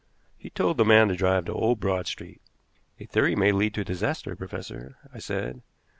He 0.35 0.49
told 0.49 0.77
the 0.77 0.83
man 0.83 1.09
to 1.09 1.15
drive 1.15 1.45
to 1.45 1.53
Old 1.53 1.79
Broad 1.79 2.07
Street. 2.07 2.41
"A 2.99 3.05
theory 3.05 3.35
may 3.35 3.51
lead 3.51 3.75
to 3.75 3.83
disaster, 3.83 4.35
professor," 4.35 4.97
I 5.13 5.19
said. 5.19 5.61